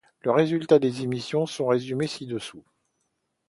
Les 0.25 0.31
résultats 0.31 0.79
des 0.79 1.03
émissions 1.03 1.45
sont 1.45 1.67
résumés 1.67 2.07
ci-dessous. 2.07 2.63